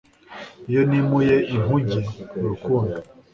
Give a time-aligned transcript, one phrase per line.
[0.69, 1.99] iyo nimuye inkuge,
[2.41, 2.97] urukundo